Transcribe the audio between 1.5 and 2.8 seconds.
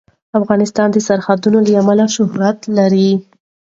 له امله شهرت